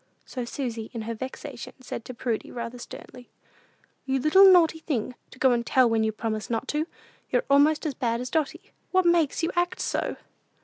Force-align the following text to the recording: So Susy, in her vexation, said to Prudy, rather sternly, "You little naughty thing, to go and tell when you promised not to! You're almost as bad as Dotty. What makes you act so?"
So 0.25 0.45
Susy, 0.45 0.89
in 0.95 1.03
her 1.03 1.13
vexation, 1.13 1.73
said 1.79 2.05
to 2.05 2.13
Prudy, 2.15 2.49
rather 2.51 2.79
sternly, 2.79 3.29
"You 4.07 4.17
little 4.19 4.51
naughty 4.51 4.79
thing, 4.79 5.13
to 5.29 5.37
go 5.37 5.51
and 5.51 5.63
tell 5.63 5.87
when 5.87 6.03
you 6.03 6.11
promised 6.11 6.49
not 6.49 6.67
to! 6.69 6.87
You're 7.29 7.45
almost 7.51 7.85
as 7.85 7.93
bad 7.93 8.19
as 8.19 8.31
Dotty. 8.31 8.71
What 8.89 9.05
makes 9.05 9.43
you 9.43 9.51
act 9.55 9.79
so?" 9.79 10.15